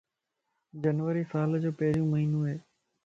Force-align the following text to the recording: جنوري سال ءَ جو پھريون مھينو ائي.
جنوري 0.83 1.23
سال 1.33 1.49
ءَ 1.57 1.61
جو 1.63 1.71
پھريون 1.77 2.07
مھينو 2.11 2.39
ائي. 2.47 2.57